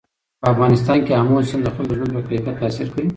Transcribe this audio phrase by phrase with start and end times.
[0.41, 3.07] په افغانستان کې آمو سیند د خلکو د ژوند په کیفیت تاثیر کوي.